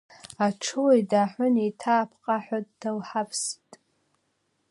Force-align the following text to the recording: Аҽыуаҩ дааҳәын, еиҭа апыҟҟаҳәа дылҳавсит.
Аҽыуаҩ 0.45 1.01
дааҳәын, 1.09 1.55
еиҭа 1.63 1.93
апыҟҟаҳәа 2.01 2.59
дылҳавсит. 2.79 3.71